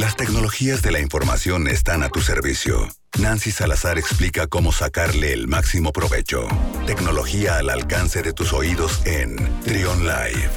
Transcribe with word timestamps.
Las 0.00 0.16
tecnologías 0.16 0.80
de 0.80 0.92
la 0.92 0.98
información 0.98 1.68
están 1.68 2.02
a 2.02 2.08
tu 2.08 2.22
servicio. 2.22 2.88
Nancy 3.20 3.50
Salazar 3.50 3.98
explica 3.98 4.46
cómo 4.46 4.72
sacarle 4.72 5.34
el 5.34 5.46
máximo 5.46 5.92
provecho. 5.92 6.48
Tecnología 6.86 7.58
al 7.58 7.68
alcance 7.68 8.22
de 8.22 8.32
tus 8.32 8.54
oídos 8.54 9.04
en 9.04 9.36
Trion 9.60 9.98
Live. 10.04 10.48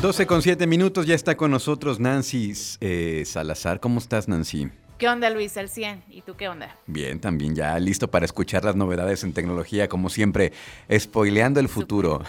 12 0.00 0.26
con 0.26 0.40
7 0.40 0.66
minutos, 0.66 1.04
ya 1.04 1.14
está 1.14 1.36
con 1.36 1.50
nosotros 1.50 2.00
Nancy 2.00 2.54
eh, 2.80 3.24
Salazar. 3.26 3.78
¿Cómo 3.78 3.98
estás, 3.98 4.26
Nancy? 4.26 4.70
¿Qué 4.96 5.06
onda, 5.06 5.28
Luis? 5.28 5.54
Al 5.58 5.68
100. 5.68 6.04
¿Y 6.08 6.22
tú 6.22 6.34
qué 6.34 6.48
onda? 6.48 6.74
Bien, 6.86 7.20
también 7.20 7.54
ya 7.54 7.78
listo 7.78 8.10
para 8.10 8.24
escuchar 8.24 8.64
las 8.64 8.74
novedades 8.74 9.22
en 9.22 9.34
tecnología, 9.34 9.86
como 9.86 10.08
siempre, 10.08 10.54
spoileando 10.98 11.60
el 11.60 11.68
futuro. 11.68 12.22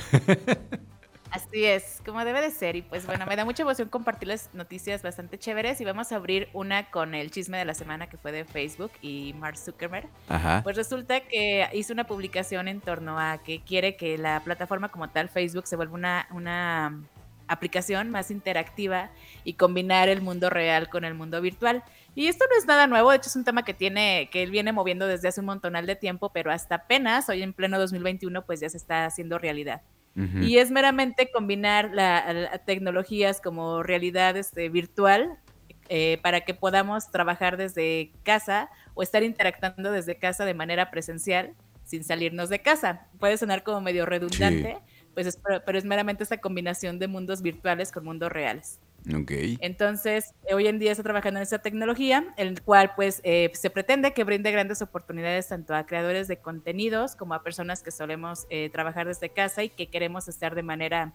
Así 1.32 1.63
es, 1.66 2.02
como 2.05 2.23
debe 2.25 2.41
de 2.41 2.52
ser. 2.52 2.75
Y 2.75 2.82
pues 2.82 3.05
bueno, 3.05 3.25
me 3.25 3.36
da 3.38 3.45
mucha 3.45 3.63
emoción 3.63 3.88
compartirles 3.88 4.50
noticias 4.54 5.02
bastante 5.02 5.39
chéveres 5.39 5.80
y 5.80 5.85
vamos 5.85 6.12
a 6.12 6.17
abrir 6.17 6.49
una 6.53 6.91
con 6.91 7.16
el 7.16 7.31
chisme 7.31 7.58
de 7.58 7.63
la 7.63 7.73
semana 7.73 8.08
que 8.08 8.17
fue 8.17 8.34
de 8.34 8.44
Facebook 8.44 8.91
y 9.02 9.34
Mark 9.39 9.58
Zuckerberg. 9.58 10.09
Ajá. 10.27 10.62
Pues 10.63 10.75
resulta 10.75 11.22
que 11.22 11.70
hizo 11.73 11.94
una 11.94 12.03
publicación 12.03 12.67
en 12.67 12.81
torno 12.81 13.17
a 13.17 13.38
que 13.44 13.62
quiere 13.62 13.95
que 13.95 14.17
la 14.17 14.41
plataforma 14.41 14.89
como 14.89 15.09
tal, 15.09 15.30
Facebook, 15.30 15.67
se 15.67 15.77
vuelva 15.77 15.95
una, 15.95 16.27
una 16.31 16.99
aplicación 17.48 18.09
más 18.09 18.30
interactiva 18.30 19.09
y 19.44 19.53
combinar 19.53 20.09
el 20.09 20.22
mundo 20.22 20.50
real 20.50 20.89
con 20.89 21.05
el 21.05 21.13
mundo 21.13 21.39
virtual. 21.41 21.84
Y 22.13 22.27
esto 22.27 22.45
no 22.50 22.58
es 22.58 22.66
nada 22.66 22.88
nuevo, 22.88 23.11
de 23.11 23.17
hecho 23.17 23.30
es 23.30 23.36
un 23.38 23.45
tema 23.45 23.63
que 23.63 23.73
tiene, 23.73 24.30
que 24.31 24.44
él 24.44 24.52
viene 24.52 24.73
moviendo 24.73 25.08
desde 25.08 25.30
hace 25.30 25.39
un 25.39 25.45
montonal 25.45 25.86
de 25.86 25.95
tiempo, 25.95 26.30
pero 26.34 26.52
hasta 26.52 26.75
apenas, 26.75 27.30
hoy 27.30 27.41
en 27.41 27.53
pleno 27.53 27.80
2021, 27.80 28.45
pues 28.45 28.59
ya 28.59 28.70
se 28.70 28.77
está 28.77 29.05
haciendo 29.05 29.38
realidad. 29.38 29.81
Y 30.16 30.58
es 30.58 30.72
meramente 30.72 31.32
combinar 31.32 31.92
la, 31.94 32.62
tecnologías 32.66 33.40
como 33.40 33.82
realidad 33.82 34.36
este, 34.36 34.68
virtual 34.68 35.40
eh, 35.88 36.20
para 36.22 36.42
que 36.42 36.54
podamos 36.54 37.10
trabajar 37.12 37.58
desde 37.58 38.12
casa 38.23 38.70
o 38.94 39.03
estar 39.03 39.23
interactuando 39.23 39.92
desde 39.92 40.18
casa 40.18 40.45
de 40.45 40.53
manera 40.53 40.92
presencial 40.92 41.56
sin 41.86 42.03
salirnos 42.03 42.50
de 42.50 42.62
casa. 42.62 43.08
Puede 43.20 43.38
sonar 43.38 43.64
como 43.64 43.81
medio 43.81 44.06
redundante, 44.06 44.78
pues 45.14 45.40
pero 45.66 45.78
es 45.78 45.86
meramente 45.86 46.23
esta 46.23 46.38
combinación 46.38 47.00
de 47.00 47.08
mundos 47.08 47.42
virtuales 47.42 47.92
con 47.92 48.06
mundos 48.06 48.31
reales. 48.31 48.80
Okay. 49.09 49.57
Entonces, 49.61 50.35
hoy 50.53 50.67
en 50.67 50.77
día 50.77 50.91
está 50.91 51.03
trabajando 51.03 51.39
en 51.39 51.44
esa 51.44 51.59
tecnología, 51.59 52.33
el 52.38 52.61
cual 52.61 52.91
pues 52.95 53.19
eh, 53.23 53.52
se 53.53 53.69
pretende 53.71 54.13
que 54.13 54.23
brinde 54.23 54.52
grandes 54.52 54.81
oportunidades 54.81 55.47
tanto 55.47 55.73
a 55.73 55.85
creadores 55.85 56.27
de 56.27 56.38
contenidos 56.38 57.16
como 57.16 57.33
a 57.33 57.41
personas 57.41 57.81
que 57.81 57.89
solemos 57.89 58.45
eh, 58.49 58.69
trabajar 58.69 59.07
desde 59.07 59.29
casa 59.29 59.63
y 59.63 59.69
que 59.69 59.88
queremos 59.88 60.27
estar 60.27 60.53
de 60.53 60.63
manera 60.63 61.13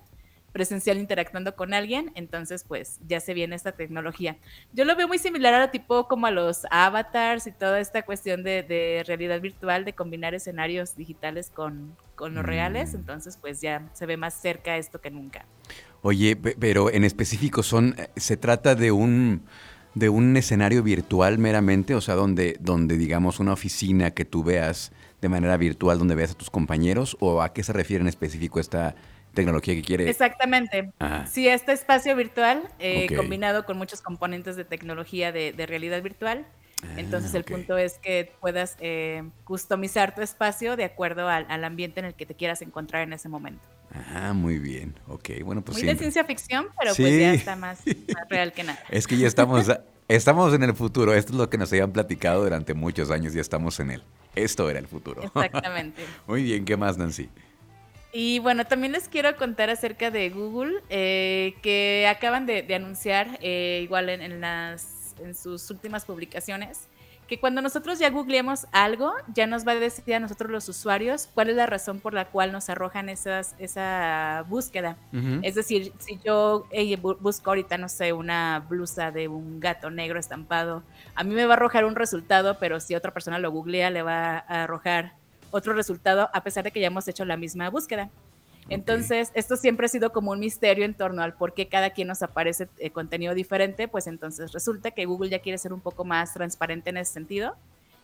presencial 0.56 0.96
interactuando 0.96 1.54
con 1.54 1.74
alguien, 1.74 2.12
entonces 2.14 2.64
pues 2.66 2.98
ya 3.06 3.20
se 3.20 3.34
viene 3.34 3.54
esta 3.54 3.72
tecnología. 3.72 4.38
Yo 4.72 4.86
lo 4.86 4.96
veo 4.96 5.06
muy 5.06 5.18
similar 5.18 5.52
a 5.52 5.70
tipo 5.70 6.08
como 6.08 6.28
a 6.28 6.30
los 6.30 6.62
avatars 6.70 7.46
y 7.46 7.52
toda 7.52 7.78
esta 7.78 8.00
cuestión 8.06 8.42
de, 8.42 9.04
realidad 9.06 9.38
virtual, 9.42 9.84
de 9.84 9.92
combinar 9.92 10.34
escenarios 10.34 10.96
digitales 10.96 11.50
con, 11.50 11.94
con 12.14 12.34
los 12.34 12.42
reales, 12.42 12.94
mm. 12.94 12.96
entonces 12.96 13.36
pues 13.38 13.60
ya 13.60 13.86
se 13.92 14.06
ve 14.06 14.16
más 14.16 14.32
cerca 14.32 14.78
esto 14.78 14.98
que 14.98 15.10
nunca. 15.10 15.44
Oye, 16.00 16.36
pero 16.36 16.90
en 16.90 17.04
específico 17.04 17.62
son, 17.62 17.94
eh, 17.98 18.08
se 18.16 18.38
trata 18.38 18.74
de 18.74 18.92
un 18.92 19.42
de 19.92 20.08
un 20.10 20.36
escenario 20.38 20.82
virtual 20.82 21.38
meramente, 21.38 21.94
o 21.94 22.00
sea, 22.02 22.14
donde, 22.14 22.56
donde 22.60 22.96
digamos 22.98 23.40
una 23.40 23.52
oficina 23.54 24.10
que 24.10 24.26
tú 24.26 24.42
veas 24.42 24.92
de 25.22 25.28
manera 25.30 25.56
virtual, 25.56 25.98
donde 25.98 26.14
veas 26.14 26.32
a 26.32 26.34
tus 26.34 26.50
compañeros, 26.50 27.16
o 27.20 27.40
a 27.40 27.54
qué 27.54 27.62
se 27.62 27.72
refiere 27.72 28.02
en 28.02 28.08
específico 28.08 28.60
esta 28.60 28.94
tecnología 29.36 29.74
que 29.74 29.82
quiere. 29.82 30.10
Exactamente. 30.10 30.90
Sí, 31.30 31.46
este 31.46 31.72
espacio 31.72 32.16
virtual 32.16 32.68
eh, 32.80 33.06
combinado 33.14 33.64
con 33.64 33.78
muchos 33.78 34.02
componentes 34.02 34.56
de 34.56 34.64
tecnología 34.64 35.30
de, 35.30 35.52
realidad 35.66 36.02
virtual. 36.02 36.44
Ah, 36.82 36.94
Entonces 36.96 37.32
el 37.34 37.44
punto 37.44 37.78
es 37.78 37.98
que 37.98 38.32
puedas 38.40 38.76
eh, 38.80 39.22
customizar 39.44 40.14
tu 40.14 40.20
espacio 40.20 40.76
de 40.76 40.84
acuerdo 40.84 41.28
al, 41.28 41.46
al 41.48 41.64
ambiente 41.64 42.00
en 42.00 42.06
el 42.06 42.14
que 42.14 42.26
te 42.26 42.34
quieras 42.34 42.60
encontrar 42.60 43.02
en 43.02 43.12
ese 43.12 43.28
momento. 43.28 43.62
Ah, 44.14 44.32
muy 44.32 44.58
bien. 44.58 44.94
Ok, 45.06 45.30
bueno, 45.44 45.62
pues 45.62 45.78
Muy 45.78 45.86
de 45.86 45.96
ciencia 45.96 46.24
ficción, 46.24 46.66
pero 46.78 46.94
pues 46.94 47.18
ya 47.18 47.32
está 47.32 47.56
más, 47.56 47.80
real 48.28 48.52
que 48.52 48.64
nada. 48.64 48.78
Es 48.90 49.06
que 49.06 49.16
ya 49.16 49.26
estamos, 49.26 49.70
estamos 50.08 50.52
en 50.54 50.62
el 50.64 50.74
futuro. 50.74 51.14
Esto 51.14 51.32
es 51.32 51.38
lo 51.38 51.48
que 51.48 51.58
nos 51.58 51.72
habían 51.72 51.92
platicado 51.92 52.42
durante 52.42 52.74
muchos 52.74 53.10
años 53.10 53.34
y 53.34 53.38
estamos 53.38 53.80
en 53.80 53.92
él. 53.92 54.02
Esto 54.34 54.68
era 54.68 54.78
el 54.78 54.86
futuro. 54.86 55.22
Exactamente. 55.22 56.02
muy 56.26 56.42
bien, 56.42 56.64
¿qué 56.64 56.76
más, 56.76 56.98
Nancy? 56.98 57.30
Y 58.18 58.38
bueno, 58.38 58.64
también 58.64 58.92
les 58.92 59.10
quiero 59.10 59.36
contar 59.36 59.68
acerca 59.68 60.10
de 60.10 60.30
Google, 60.30 60.82
eh, 60.88 61.54
que 61.60 62.06
acaban 62.08 62.46
de, 62.46 62.66
anunciar, 62.74 63.38
eh, 63.42 63.80
igual 63.82 64.08
en, 64.08 64.40
las, 64.40 65.14
en 65.20 65.34
sus 65.34 65.70
últimas 65.70 66.06
publicaciones, 66.06 66.88
que 67.28 67.38
cuando 67.38 67.60
nosotros 67.60 67.98
ya 67.98 68.08
googleemos 68.08 68.68
algo, 68.72 69.12
ya 69.34 69.46
nos 69.46 69.68
va 69.68 69.72
a 69.72 69.74
decir 69.74 70.14
a 70.14 70.20
nosotros 70.20 70.50
los 70.50 70.66
usuarios 70.66 71.28
cuál 71.34 71.50
es 71.50 71.56
la 71.56 71.66
razón 71.66 72.00
por 72.00 72.14
la 72.14 72.24
cual 72.24 72.52
nos 72.52 72.70
arrojan 72.70 73.10
esas, 73.10 73.54
esa 73.58 74.46
búsqueda. 74.48 74.96
Es 75.42 75.54
decir, 75.54 75.92
si 75.98 76.18
yo 76.24 76.66
busco 77.20 77.50
ahorita, 77.50 77.76
no 77.76 77.90
sé, 77.90 78.14
una 78.14 78.64
blusa 78.66 79.10
de 79.10 79.28
un 79.28 79.60
gato 79.60 79.90
negro 79.90 80.18
estampado, 80.18 80.82
a 81.14 81.22
mí 81.22 81.34
me 81.34 81.44
va 81.44 81.52
a 81.52 81.56
arrojar 81.58 81.84
un 81.84 81.96
resultado, 81.96 82.56
pero 82.58 82.80
si 82.80 82.94
otra 82.94 83.12
persona 83.12 83.38
lo 83.38 83.50
googlea, 83.50 83.90
le 83.90 84.00
va 84.00 84.38
a 84.38 84.62
arrojar 84.62 85.12
otro 85.50 85.72
resultado 85.72 86.28
a 86.32 86.42
pesar 86.42 86.64
de 86.64 86.70
que 86.70 86.80
ya 86.80 86.88
hemos 86.88 87.08
hecho 87.08 87.24
la 87.24 87.36
misma 87.36 87.70
búsqueda. 87.70 88.10
Entonces, 88.68 89.30
esto 89.34 89.56
siempre 89.56 89.86
ha 89.86 89.88
sido 89.88 90.10
como 90.10 90.32
un 90.32 90.40
misterio 90.40 90.84
en 90.84 90.94
torno 90.94 91.22
al 91.22 91.34
por 91.34 91.54
qué 91.54 91.68
cada 91.68 91.90
quien 91.90 92.08
nos 92.08 92.22
aparece 92.22 92.68
eh, 92.78 92.90
contenido 92.90 93.32
diferente, 93.34 93.86
pues 93.86 94.08
entonces 94.08 94.52
resulta 94.52 94.90
que 94.90 95.04
Google 95.06 95.30
ya 95.30 95.38
quiere 95.38 95.58
ser 95.58 95.72
un 95.72 95.80
poco 95.80 96.04
más 96.04 96.34
transparente 96.34 96.90
en 96.90 96.96
ese 96.96 97.12
sentido 97.12 97.56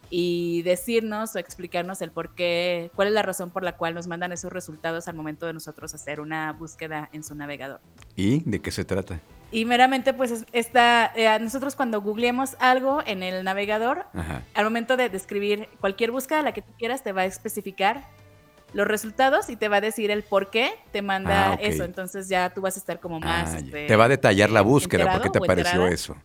y 0.09 0.63
decirnos 0.63 1.35
o 1.35 1.39
explicarnos 1.39 2.01
el 2.03 2.11
por 2.11 2.35
qué, 2.35 2.91
cuál 2.95 3.09
es 3.09 3.15
la 3.15 3.23
razón 3.23 3.51
por 3.51 3.65
la 3.65 3.77
cual 3.77 3.95
nos 3.95 4.07
mandan 4.07 4.31
esos 4.31 4.53
resultados 4.53 5.09
al 5.09 5.15
momento 5.15 5.47
de 5.47 5.55
nosotros 5.55 5.95
hacer 5.95 6.21
una 6.21 6.53
búsqueda 6.53 7.09
en 7.13 7.25
su 7.25 7.35
navegador. 7.35 7.81
¿Y 8.15 8.49
de 8.49 8.61
qué 8.61 8.71
se 8.71 8.85
trata? 8.85 9.21
Y 9.53 9.67
meramente, 9.67 10.15
pues, 10.15 10.47
está, 10.53 11.13
eh, 11.15 11.39
nosotros 11.39 11.77
cuando 11.77 12.01
googleemos 12.01 12.57
algo 12.59 13.03
en 13.05 13.23
el 13.23 13.45
navegador, 13.45 14.07
al 14.55 14.65
momento 14.65 14.97
de 14.97 15.11
describir 15.11 15.69
cualquier 15.79 16.11
búsqueda, 16.11 16.43
la 16.43 16.53
que 16.53 16.63
tú 16.63 16.73
quieras, 16.79 17.05
te 17.05 17.13
va 17.13 17.23
a 17.23 17.27
especificar 17.27 18.09
los 18.73 18.89
resultados 18.89 19.51
y 19.51 19.57
te 19.57 19.69
va 19.69 19.77
a 19.77 19.81
decir 19.83 20.11
el 20.11 20.23
por 20.23 20.51
qué 20.51 20.73
te 20.91 21.03
manda 21.03 21.53
ah, 21.53 21.59
eso. 21.61 21.85
Entonces 21.85 22.29
ya 22.29 22.49
tú 22.51 22.63
vas 22.63 22.77
a 22.77 22.81
estar 22.81 22.99
como 22.99 23.21
más... 23.21 23.53
Ah, 23.53 23.59
este, 23.59 23.87
te 23.87 23.97
va 23.97 24.07
a 24.07 24.09
detallar 24.09 24.51
la 24.51 24.63
búsqueda, 24.63 25.13
¿por 25.13 25.21
qué 25.21 25.29
te 25.29 25.39
apareció 25.39 25.87
eso? 25.87 26.17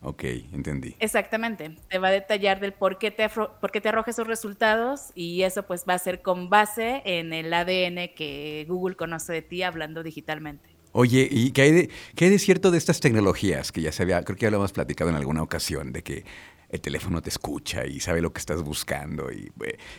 Ok, 0.00 0.24
entendí. 0.52 0.94
Exactamente. 1.00 1.76
Te 1.88 1.98
va 1.98 2.08
a 2.08 2.12
detallar 2.12 2.60
del 2.60 2.72
por 2.72 2.98
qué 2.98 3.10
te, 3.10 3.28
por 3.28 3.70
qué 3.70 3.80
te 3.80 3.88
arroja 3.88 4.12
esos 4.12 4.26
resultados 4.26 5.10
y 5.14 5.42
eso 5.42 5.64
pues 5.64 5.84
va 5.88 5.94
a 5.94 5.98
ser 5.98 6.22
con 6.22 6.48
base 6.48 7.02
en 7.04 7.32
el 7.32 7.52
ADN 7.52 8.14
que 8.14 8.64
Google 8.68 8.96
conoce 8.96 9.32
de 9.32 9.42
ti 9.42 9.62
hablando 9.62 10.02
digitalmente. 10.02 10.77
Oye, 10.92 11.28
¿y 11.30 11.50
qué 11.52 11.62
hay, 11.62 11.72
de, 11.72 11.90
qué 12.14 12.26
hay 12.26 12.30
de 12.30 12.38
cierto 12.38 12.70
de 12.70 12.78
estas 12.78 13.00
tecnologías 13.00 13.72
que 13.72 13.82
ya 13.82 13.92
se 13.92 14.04
creo 14.04 14.24
que 14.24 14.46
ya 14.46 14.50
lo 14.50 14.56
hemos 14.56 14.72
platicado 14.72 15.10
en 15.10 15.16
alguna 15.16 15.42
ocasión, 15.42 15.92
de 15.92 16.02
que 16.02 16.24
el 16.70 16.80
teléfono 16.80 17.22
te 17.22 17.30
escucha 17.30 17.86
y 17.86 18.00
sabe 18.00 18.20
lo 18.20 18.32
que 18.32 18.40
estás 18.40 18.62
buscando? 18.62 19.30
Y, 19.30 19.52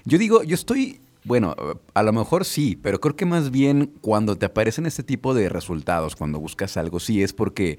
yo 0.05 0.17
digo, 0.17 0.43
yo 0.43 0.55
estoy 0.55 1.01
bueno, 1.25 1.55
a 1.93 2.01
lo 2.01 2.13
mejor 2.13 2.45
sí, 2.45 2.77
pero 2.81 2.99
creo 3.01 3.15
que 3.15 3.25
más 3.25 3.51
bien 3.51 3.91
cuando 4.01 4.37
te 4.37 4.45
aparecen 4.45 4.85
este 4.85 5.03
tipo 5.03 5.33
de 5.33 5.49
resultados, 5.49 6.15
cuando 6.15 6.39
buscas 6.39 6.77
algo, 6.77 6.99
sí 6.99 7.21
es 7.21 7.33
porque 7.33 7.77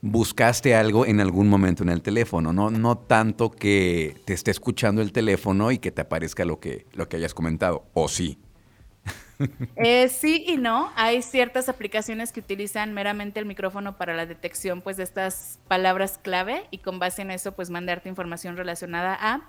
buscaste 0.00 0.74
algo 0.74 1.04
en 1.04 1.20
algún 1.20 1.48
momento 1.48 1.82
en 1.82 1.88
el 1.88 2.02
teléfono, 2.02 2.52
no, 2.52 2.70
no 2.70 2.96
tanto 2.96 3.50
que 3.50 4.16
te 4.24 4.32
esté 4.32 4.50
escuchando 4.52 5.02
el 5.02 5.12
teléfono 5.12 5.72
y 5.72 5.78
que 5.78 5.90
te 5.90 6.02
aparezca 6.02 6.44
lo 6.44 6.60
que, 6.60 6.86
lo 6.94 7.08
que 7.08 7.16
hayas 7.16 7.34
comentado, 7.34 7.84
o 7.94 8.08
sí. 8.08 8.38
Eh, 9.76 10.08
sí 10.08 10.44
y 10.46 10.56
no. 10.56 10.90
Hay 10.96 11.22
ciertas 11.22 11.68
aplicaciones 11.68 12.32
que 12.32 12.40
utilizan 12.40 12.92
meramente 12.92 13.38
el 13.38 13.46
micrófono 13.46 13.96
para 13.96 14.14
la 14.14 14.26
detección 14.26 14.80
pues, 14.80 14.96
de 14.96 15.04
estas 15.04 15.60
palabras 15.68 16.18
clave 16.18 16.66
y 16.70 16.78
con 16.78 16.98
base 16.98 17.22
en 17.22 17.30
eso 17.30 17.52
pues 17.52 17.70
mandarte 17.70 18.08
información 18.08 18.56
relacionada 18.56 19.16
a 19.20 19.42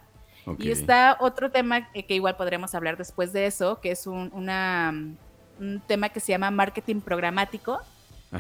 y 0.58 0.72
está 0.72 1.18
otro 1.20 1.52
tema 1.52 1.92
que 1.92 2.16
igual 2.16 2.36
podremos 2.36 2.74
hablar 2.74 2.98
después 2.98 3.34
de 3.34 3.46
eso, 3.46 3.80
que 3.82 3.92
es 3.92 4.08
un, 4.08 4.32
una, 4.34 4.94
un 5.60 5.82
tema 5.86 6.10
que 6.10 6.20
se 6.20 6.32
llama 6.32 6.50
marketing 6.50 7.02
programático, 7.02 7.80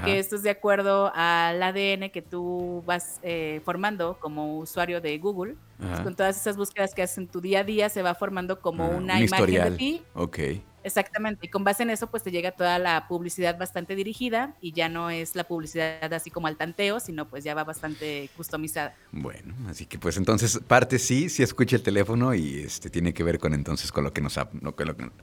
que 0.06 0.20
esto 0.20 0.36
es 0.36 0.44
de 0.44 0.52
acuerdo 0.52 1.12
al 1.16 1.62
ADN 1.64 2.12
que 2.12 2.22
tú 2.22 2.84
vas 2.86 3.20
eh, 3.24 3.60
formando 3.66 4.18
como 4.20 4.60
usuario 4.60 5.02
de 5.02 5.18
Google. 5.18 5.56
con 6.04 6.16
todas 6.16 6.40
esas 6.40 6.58
búsquedas 6.58 6.94
que 6.94 7.02
haces 7.02 7.18
en 7.18 7.28
tu 7.28 7.42
día 7.42 7.62
a 7.62 7.64
día 7.64 7.90
se 7.90 8.04
va 8.04 8.14
formando 8.14 8.62
como 8.62 8.86
ah, 8.86 8.96
una 8.96 9.22
imagen 9.22 9.72
de 9.72 9.72
ti. 9.72 10.02
Ok. 10.14 10.40
Exactamente, 10.84 11.46
y 11.46 11.50
con 11.50 11.64
base 11.64 11.84
en 11.84 11.90
eso 11.90 12.10
pues 12.10 12.24
te 12.24 12.32
llega 12.32 12.52
toda 12.52 12.80
la 12.80 13.08
publicidad 13.08 13.58
bastante 13.58 13.96
dirigida 13.96 14.56
y 14.62 14.72
ya 14.72 14.90
no 14.90 15.10
es 15.10 15.36
la 15.36 15.44
publicidad 15.44 16.14
así 16.14 16.32
como 16.32 16.48
al 16.48 16.58
tanteo, 16.58 17.00
sino 17.00 17.28
pues 17.28 17.44
ya 17.44 17.54
va 17.54 17.64
bastante 17.64 18.30
customizada. 18.36 18.96
Bueno, 19.12 19.54
así 19.68 19.86
que 19.86 20.00
pues 20.00 20.18
entonces 20.18 20.60
parte 20.68 21.00
sí, 21.00 21.30
sí 21.30 21.44
escucha 21.44 21.76
el 21.76 21.84
teléfono 21.84 22.34
y 22.34 22.60
este 22.60 22.90
tiene 22.90 23.14
que 23.14 23.24
ver 23.24 23.40
con 23.40 23.54
entonces 23.54 23.92
con 23.92 24.04
lo 24.04 24.14
que 24.14 24.22
nos 24.22 24.40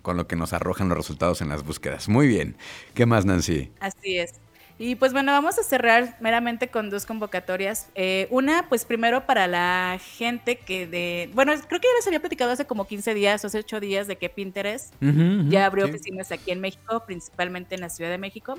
con 0.03 0.17
lo 0.17 0.27
que 0.27 0.37
nos 0.37 0.53
arrojan 0.53 0.89
los 0.89 0.99
resultados 0.99 1.41
en 1.41 1.49
las 1.49 1.65
búsquedas. 1.65 2.09
Muy 2.09 2.27
bien. 2.29 2.57
¿Qué 2.95 3.07
más, 3.07 3.25
Nancy? 3.25 3.73
Así 3.81 4.19
es. 4.19 4.46
Y 4.79 4.97
pues 4.97 5.13
bueno, 5.13 5.33
vamos 5.33 5.59
a 5.59 5.63
cerrar 5.63 6.19
meramente 6.21 6.69
con 6.69 6.91
dos 6.91 7.07
convocatorias. 7.07 7.89
Eh, 7.95 8.29
una, 8.31 8.69
pues 8.69 8.85
primero 8.85 9.25
para 9.25 9.47
la 9.47 9.99
gente 10.19 10.59
que 10.59 10.87
de... 10.87 11.31
Bueno, 11.33 11.55
creo 11.67 11.81
que 11.81 11.89
ya 11.89 11.95
les 11.97 12.07
había 12.07 12.21
platicado 12.21 12.51
hace 12.51 12.67
como 12.67 12.87
15 12.87 13.15
días 13.15 13.43
o 13.43 13.47
hace 13.47 13.59
8 13.59 13.81
días 13.81 14.07
de 14.07 14.17
que 14.17 14.29
Pinterest 14.29 14.95
ya 15.49 15.65
abrió 15.65 15.87
oficinas 15.87 16.31
aquí 16.31 16.51
en 16.51 16.61
México, 16.61 17.03
principalmente 17.07 17.75
en 17.75 17.81
la 17.81 17.89
Ciudad 17.89 18.11
de 18.11 18.19
México. 18.19 18.59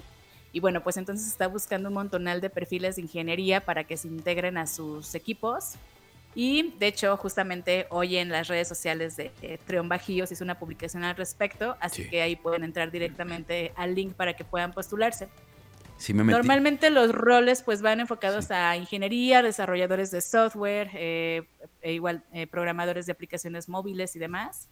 Y 0.51 0.59
bueno, 0.59 0.81
pues 0.81 0.97
entonces 0.97 1.27
está 1.27 1.47
buscando 1.47 1.89
un 1.89 1.93
montonal 1.93 2.41
de 2.41 2.49
perfiles 2.49 2.95
de 2.95 3.03
ingeniería 3.03 3.63
para 3.63 3.83
que 3.83 3.95
se 3.95 4.07
integren 4.07 4.57
a 4.57 4.65
sus 4.65 5.13
equipos. 5.13 5.75
Y 6.33 6.73
de 6.79 6.87
hecho, 6.87 7.15
justamente 7.17 7.85
hoy 7.89 8.17
en 8.17 8.29
las 8.29 8.47
redes 8.47 8.67
sociales 8.67 9.17
de 9.17 9.31
eh, 9.43 9.59
Treón 9.65 9.87
Bajíos 9.87 10.31
hizo 10.31 10.43
una 10.43 10.57
publicación 10.57 11.03
al 11.03 11.15
respecto, 11.15 11.77
así 11.79 12.07
que 12.09 12.21
ahí 12.21 12.35
pueden 12.35 12.63
entrar 12.63 12.91
directamente 12.91 13.71
al 13.75 13.93
link 13.93 14.13
para 14.13 14.35
que 14.35 14.43
puedan 14.43 14.71
postularse. 14.71 15.27
Normalmente 16.13 16.89
los 16.89 17.11
roles 17.11 17.63
pues 17.63 17.81
van 17.81 17.99
enfocados 17.99 18.51
a 18.51 18.77
ingeniería, 18.77 19.41
desarrolladores 19.41 20.11
de 20.11 20.21
software, 20.21 20.91
eh, 20.93 21.47
e 21.81 21.93
igual 21.93 22.23
eh, 22.33 22.47
programadores 22.47 23.05
de 23.05 23.13
aplicaciones 23.13 23.67
móviles 23.67 24.15
y 24.15 24.19
demás. 24.19 24.69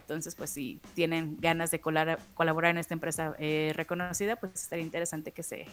Entonces, 0.00 0.34
pues 0.34 0.50
si 0.50 0.80
tienen 0.94 1.38
ganas 1.40 1.70
de 1.70 1.80
colaborar 1.80 2.70
en 2.70 2.78
esta 2.78 2.92
empresa 2.92 3.34
eh, 3.38 3.72
reconocida, 3.74 4.36
pues 4.36 4.52
estaría 4.54 4.84
interesante 4.84 5.32
que 5.32 5.42
se 5.42 5.66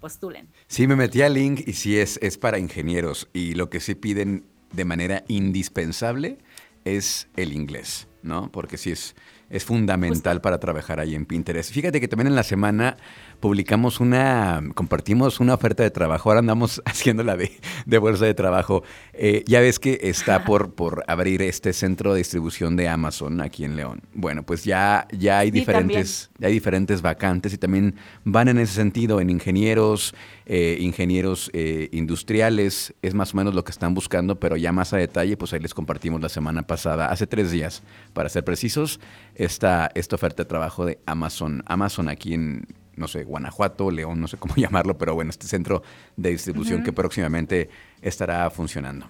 postulen. 0.00 0.48
Sí, 0.68 0.86
me 0.86 0.94
metí 0.94 1.22
al 1.22 1.34
link 1.34 1.62
y 1.66 1.72
sí 1.72 1.98
es, 1.98 2.18
es 2.22 2.38
para 2.38 2.58
ingenieros 2.58 3.28
y 3.32 3.54
lo 3.54 3.70
que 3.70 3.80
sí 3.80 3.94
piden 3.96 4.44
de 4.72 4.84
manera 4.84 5.24
indispensable 5.28 6.38
es 6.84 7.28
el 7.36 7.52
inglés, 7.52 8.06
¿no? 8.24 8.50
Porque 8.50 8.76
sí 8.76 8.90
es, 8.90 9.14
es 9.50 9.64
fundamental 9.64 10.40
para 10.40 10.58
trabajar 10.58 10.98
ahí 10.98 11.14
en 11.14 11.26
Pinterest. 11.26 11.72
Fíjate 11.72 12.00
que 12.00 12.08
también 12.08 12.28
en 12.28 12.34
la 12.34 12.42
semana 12.42 12.96
publicamos 13.40 14.00
una, 14.00 14.62
compartimos 14.74 15.38
una 15.38 15.54
oferta 15.54 15.82
de 15.82 15.90
trabajo, 15.90 16.30
ahora 16.30 16.40
andamos 16.40 16.82
haciendo 16.86 17.22
la 17.22 17.36
de, 17.36 17.52
de 17.86 17.98
bolsa 17.98 18.24
de 18.24 18.34
trabajo. 18.34 18.82
Eh, 19.12 19.44
ya 19.46 19.60
ves 19.60 19.78
que 19.78 20.00
está 20.02 20.44
por, 20.44 20.74
por 20.74 21.04
abrir 21.06 21.42
este 21.42 21.72
centro 21.72 22.14
de 22.14 22.18
distribución 22.18 22.74
de 22.76 22.88
Amazon 22.88 23.40
aquí 23.40 23.64
en 23.64 23.76
León. 23.76 24.00
Bueno, 24.14 24.42
pues 24.42 24.64
ya, 24.64 25.06
ya 25.12 25.38
hay 25.38 25.50
diferentes, 25.50 26.30
ya 26.38 26.48
hay 26.48 26.54
diferentes 26.54 27.02
vacantes 27.02 27.52
y 27.52 27.58
también 27.58 27.96
van 28.24 28.48
en 28.48 28.58
ese 28.58 28.74
sentido, 28.74 29.20
en 29.20 29.30
ingenieros, 29.30 30.14
eh, 30.46 30.78
ingenieros 30.80 31.50
eh, 31.52 31.88
industriales, 31.92 32.94
es 33.02 33.14
más 33.14 33.34
o 33.34 33.36
menos 33.36 33.54
lo 33.54 33.62
que 33.62 33.72
están 33.72 33.94
buscando, 33.94 34.40
pero 34.40 34.56
ya 34.56 34.72
más 34.72 34.92
a 34.92 34.96
detalle, 34.96 35.36
pues 35.36 35.52
ahí 35.52 35.60
les 35.60 35.74
compartimos 35.74 36.20
la 36.20 36.28
semana 36.28 36.62
pasada, 36.62 37.06
hace 37.06 37.26
tres 37.26 37.50
días, 37.50 37.82
para 38.14 38.30
ser 38.30 38.44
precisos, 38.44 39.00
esta, 39.34 39.90
esta 39.94 40.16
oferta 40.16 40.44
de 40.44 40.48
trabajo 40.48 40.86
de 40.86 40.98
Amazon. 41.04 41.62
Amazon 41.66 42.08
aquí 42.08 42.32
en 42.32 42.66
no 42.96 43.08
sé, 43.08 43.24
Guanajuato, 43.24 43.90
León, 43.90 44.20
no 44.20 44.28
sé 44.28 44.36
cómo 44.36 44.54
llamarlo, 44.56 44.96
pero 44.96 45.14
bueno, 45.14 45.30
este 45.30 45.46
centro 45.46 45.82
de 46.16 46.30
distribución 46.30 46.82
que 46.82 46.92
próximamente 46.92 47.68
estará 48.00 48.48
funcionando. 48.50 49.08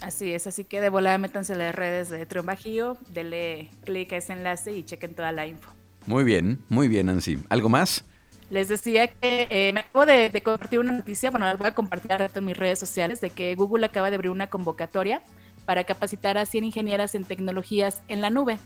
Así 0.00 0.32
es, 0.32 0.46
así 0.46 0.64
que 0.64 0.80
de 0.80 0.90
volada 0.90 1.16
métanse 1.18 1.52
en 1.52 1.60
las 1.60 1.74
redes 1.74 2.10
de 2.10 2.26
Trión 2.26 2.46
Bajío, 2.46 2.98
denle 3.10 3.70
clic 3.84 4.12
a 4.12 4.16
ese 4.16 4.32
enlace 4.32 4.72
y 4.72 4.82
chequen 4.82 5.14
toda 5.14 5.32
la 5.32 5.46
info. 5.46 5.70
Muy 6.06 6.24
bien, 6.24 6.60
muy 6.68 6.88
bien, 6.88 7.06
Nancy. 7.06 7.38
¿Algo 7.48 7.68
más? 7.68 8.04
Les 8.50 8.68
decía 8.68 9.08
que 9.08 9.46
eh, 9.48 9.72
me 9.72 9.80
acabo 9.80 10.04
de, 10.04 10.30
compartir 10.42 10.78
una 10.78 10.92
noticia, 10.92 11.30
bueno, 11.30 11.46
la 11.46 11.54
voy 11.54 11.68
a 11.68 11.74
compartir 11.74 12.10
en 12.12 12.44
mis 12.44 12.56
redes 12.56 12.78
sociales, 12.78 13.20
de 13.20 13.30
que 13.30 13.54
Google 13.54 13.86
acaba 13.86 14.10
de 14.10 14.16
abrir 14.16 14.30
una 14.30 14.48
convocatoria 14.48 15.22
para 15.64 15.84
capacitar 15.84 16.38
a 16.38 16.46
100 16.46 16.64
ingenieras 16.64 17.14
en 17.14 17.24
tecnologías 17.24 18.02
en 18.08 18.20
la 18.20 18.30
nube. 18.30 18.58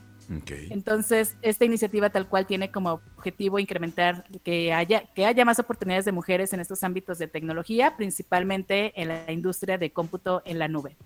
Entonces, 0.71 1.37
esta 1.41 1.65
iniciativa 1.65 2.11
tal 2.11 2.29
cual 2.29 2.47
tiene 2.47 2.71
como 2.71 3.01
objetivo 3.17 3.59
incrementar 3.59 4.25
que 4.45 4.75
haya, 4.75 5.05
que 5.15 5.25
haya 5.25 5.45
más 5.45 5.59
oportunidades 5.59 6.05
de 6.05 6.13
mujeres 6.13 6.53
en 6.53 6.61
estos 6.61 6.85
ámbitos 6.85 7.19
de 7.19 7.29
tecnología, 7.29 7.97
principalmente 7.97 8.93
en 9.01 9.09
la 9.09 9.33
industria 9.33 9.79
de 9.79 9.91
cómputo 9.91 10.43
en 10.45 10.59
la 10.59 10.69
nube. 10.69 10.97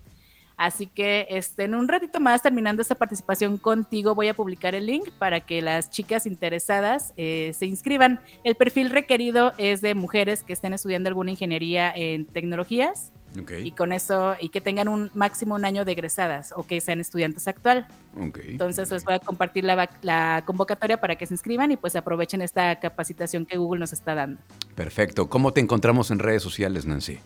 Así 0.57 0.87
que 0.87 1.25
este, 1.29 1.63
en 1.63 1.73
un 1.73 1.87
ratito 1.87 2.19
más, 2.19 2.41
terminando 2.41 2.81
esta 2.81 2.95
participación 2.95 3.57
contigo, 3.57 4.13
voy 4.13 4.27
a 4.27 4.33
publicar 4.33 4.75
el 4.75 4.85
link 4.85 5.09
para 5.17 5.39
que 5.39 5.61
las 5.61 5.89
chicas 5.89 6.25
interesadas 6.25 7.13
eh, 7.17 7.53
se 7.57 7.65
inscriban. 7.65 8.19
El 8.43 8.55
perfil 8.55 8.89
requerido 8.89 9.53
es 9.57 9.81
de 9.81 9.95
mujeres 9.95 10.43
que 10.43 10.53
estén 10.53 10.73
estudiando 10.73 11.07
alguna 11.07 11.31
ingeniería 11.31 11.91
en 11.95 12.25
tecnologías 12.25 13.12
y 13.59 13.71
con 13.71 13.91
eso, 13.91 14.35
y 14.39 14.49
que 14.49 14.61
tengan 14.61 14.87
un 14.87 15.11
máximo 15.13 15.55
un 15.55 15.65
año 15.65 15.85
de 15.85 15.93
egresadas 15.93 16.53
o 16.55 16.65
que 16.65 16.79
sean 16.81 16.99
estudiantes 16.99 17.47
actual. 17.47 17.87
Entonces 18.15 18.91
les 18.91 19.03
voy 19.03 19.15
a 19.15 19.19
compartir 19.19 19.63
la, 19.63 19.89
la, 20.01 20.43
convocatoria 20.45 20.99
para 20.99 21.15
que 21.15 21.25
se 21.25 21.33
inscriban 21.33 21.71
y 21.71 21.77
pues 21.77 21.95
aprovechen 21.95 22.41
esta 22.41 22.79
capacitación 22.79 23.45
que 23.45 23.57
Google 23.57 23.79
nos 23.79 23.93
está 23.93 24.15
dando. 24.15 24.39
Perfecto. 24.75 25.29
¿Cómo 25.29 25.51
te 25.51 25.61
encontramos 25.61 26.11
en 26.11 26.19
redes 26.19 26.43
sociales, 26.43 26.85
Nancy? 26.85 27.19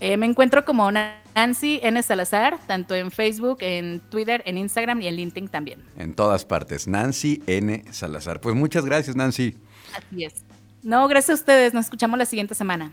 Eh, 0.00 0.16
me 0.16 0.24
encuentro 0.24 0.64
como 0.64 0.90
Nancy 0.90 1.78
N. 1.82 2.02
Salazar, 2.02 2.58
tanto 2.66 2.94
en 2.94 3.10
Facebook, 3.10 3.58
en 3.60 4.00
Twitter, 4.00 4.42
en 4.46 4.56
Instagram 4.56 5.02
y 5.02 5.08
en 5.08 5.16
LinkedIn 5.16 5.48
también. 5.48 5.82
En 5.98 6.14
todas 6.14 6.46
partes. 6.46 6.88
Nancy 6.88 7.42
N. 7.46 7.84
Salazar. 7.90 8.40
Pues 8.40 8.54
muchas 8.54 8.86
gracias, 8.86 9.14
Nancy. 9.14 9.58
Así 9.94 10.24
es. 10.24 10.44
No, 10.82 11.06
gracias 11.08 11.38
a 11.38 11.40
ustedes. 11.40 11.74
Nos 11.74 11.84
escuchamos 11.86 12.18
la 12.18 12.24
siguiente 12.24 12.54
semana. 12.54 12.92